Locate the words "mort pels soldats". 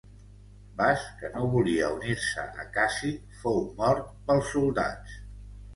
3.85-5.23